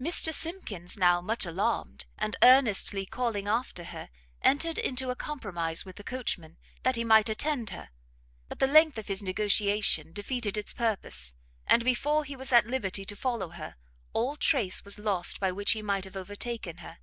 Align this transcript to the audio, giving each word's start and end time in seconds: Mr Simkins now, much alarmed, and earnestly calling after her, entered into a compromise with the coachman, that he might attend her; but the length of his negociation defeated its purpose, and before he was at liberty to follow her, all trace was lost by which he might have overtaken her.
Mr 0.00 0.34
Simkins 0.34 0.96
now, 0.98 1.20
much 1.20 1.46
alarmed, 1.46 2.06
and 2.18 2.34
earnestly 2.42 3.06
calling 3.06 3.46
after 3.46 3.84
her, 3.84 4.08
entered 4.42 4.76
into 4.76 5.08
a 5.08 5.14
compromise 5.14 5.84
with 5.84 5.94
the 5.94 6.02
coachman, 6.02 6.58
that 6.82 6.96
he 6.96 7.04
might 7.04 7.28
attend 7.28 7.70
her; 7.70 7.90
but 8.48 8.58
the 8.58 8.66
length 8.66 8.98
of 8.98 9.06
his 9.06 9.22
negociation 9.22 10.12
defeated 10.12 10.56
its 10.56 10.74
purpose, 10.74 11.34
and 11.68 11.84
before 11.84 12.24
he 12.24 12.34
was 12.34 12.50
at 12.52 12.66
liberty 12.66 13.04
to 13.04 13.14
follow 13.14 13.50
her, 13.50 13.76
all 14.12 14.34
trace 14.34 14.84
was 14.84 14.98
lost 14.98 15.38
by 15.38 15.52
which 15.52 15.70
he 15.70 15.80
might 15.82 16.02
have 16.02 16.16
overtaken 16.16 16.78
her. 16.78 16.98